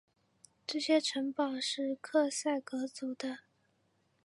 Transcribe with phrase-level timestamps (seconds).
[0.65, 3.41] 这些城堡是克塞格族的。